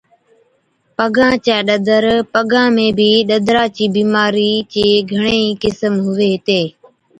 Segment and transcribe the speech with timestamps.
[0.97, 6.61] پگان چَي ڏَدر، پگان ۾ بِي ڏَدرا چِي بِيمارِي چي گھڻي ئِي قسم هُوي هِتي۔